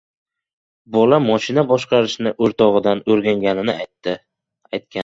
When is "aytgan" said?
3.85-4.19